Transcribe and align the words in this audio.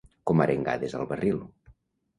Com 0.29 0.41
arengades 0.47 0.97
al 1.01 1.07
barril. 1.15 1.41